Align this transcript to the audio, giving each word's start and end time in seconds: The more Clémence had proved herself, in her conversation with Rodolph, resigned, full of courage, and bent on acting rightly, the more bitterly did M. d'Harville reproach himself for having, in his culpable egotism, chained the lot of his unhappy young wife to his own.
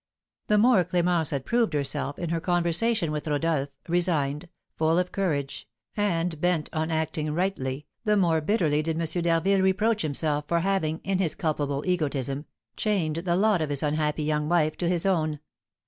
The 0.47 0.57
more 0.57 0.83
Clémence 0.83 1.29
had 1.29 1.45
proved 1.45 1.73
herself, 1.75 2.17
in 2.17 2.31
her 2.31 2.39
conversation 2.41 3.11
with 3.11 3.27
Rodolph, 3.27 3.69
resigned, 3.87 4.49
full 4.75 4.97
of 4.97 5.11
courage, 5.11 5.67
and 5.95 6.41
bent 6.41 6.71
on 6.73 6.89
acting 6.89 7.31
rightly, 7.35 7.85
the 8.03 8.17
more 8.17 8.41
bitterly 8.41 8.81
did 8.81 8.99
M. 8.99 9.05
d'Harville 9.21 9.61
reproach 9.61 10.01
himself 10.01 10.45
for 10.47 10.61
having, 10.61 11.01
in 11.03 11.19
his 11.19 11.35
culpable 11.35 11.83
egotism, 11.85 12.47
chained 12.75 13.17
the 13.17 13.35
lot 13.35 13.61
of 13.61 13.69
his 13.69 13.83
unhappy 13.83 14.23
young 14.23 14.49
wife 14.49 14.75
to 14.77 14.87
his 14.89 15.05
own. 15.05 15.39